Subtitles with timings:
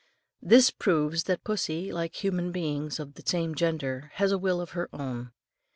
[0.41, 4.71] This proves that pussy like human beings of the same gender has a will of
[4.71, 5.31] her own.